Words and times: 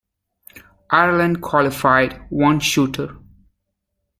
Ireland 0.89 1.43
qualified 1.43 2.25
one 2.31 2.59
shooter. 2.59 3.17